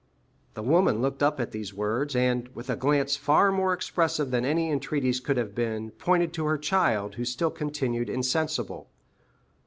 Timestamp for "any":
4.43-4.71